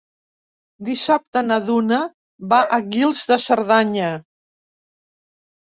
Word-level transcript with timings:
Dissabte 0.87 1.43
na 1.49 1.59
Duna 1.67 2.01
va 2.55 2.63
a 2.79 2.81
Guils 2.97 3.25
de 3.35 3.39
Cerdanya. 3.47 4.13